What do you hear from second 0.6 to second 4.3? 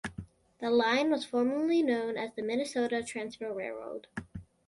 The line was formerly known as the Minnesota Transfer Railroad.